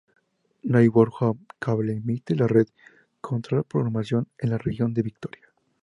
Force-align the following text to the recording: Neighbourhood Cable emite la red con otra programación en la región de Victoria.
Neighbourhood 0.63 1.37
Cable 1.59 1.91
emite 1.91 2.33
la 2.35 2.47
red 2.47 2.67
con 3.19 3.37
otra 3.37 3.61
programación 3.61 4.27
en 4.39 4.49
la 4.49 4.57
región 4.57 4.95
de 4.95 5.03
Victoria. 5.03 5.49